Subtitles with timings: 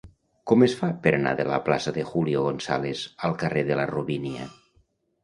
[0.51, 3.87] Com es fa per anar de la plaça de Julio González al carrer de la
[3.93, 4.49] Robínia?